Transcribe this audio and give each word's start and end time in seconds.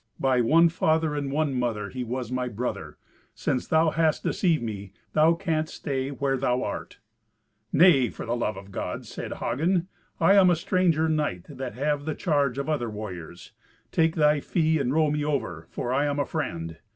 By 0.19 0.41
one 0.41 0.69
father 0.69 1.13
and 1.15 1.31
one 1.31 1.53
mother 1.53 1.89
he 1.91 2.03
was 2.03 2.31
my 2.31 2.47
brother. 2.47 2.97
Since 3.35 3.67
thou 3.67 3.91
hast 3.91 4.23
deceived 4.23 4.63
me, 4.63 4.93
thou 5.13 5.35
canst 5.35 5.75
stay 5.75 6.09
where 6.09 6.37
thou 6.37 6.63
art." 6.63 6.97
"Nay, 7.71 8.09
for 8.09 8.25
the 8.25 8.35
love 8.35 8.57
of 8.57 8.71
God," 8.71 9.05
said 9.05 9.33
Hagen. 9.33 9.89
"I 10.19 10.33
am 10.33 10.49
a 10.49 10.55
stranger 10.55 11.07
knight 11.07 11.45
that 11.55 11.75
have 11.75 12.05
the 12.05 12.15
charge 12.15 12.57
of 12.57 12.67
other 12.67 12.89
warriors. 12.89 13.51
Take 13.91 14.15
thy 14.15 14.39
fee 14.39 14.79
and 14.79 14.91
row 14.91 15.11
me 15.11 15.23
over, 15.23 15.67
for 15.69 15.93
I 15.93 16.05
am 16.05 16.17
a 16.17 16.25
friend." 16.25 16.77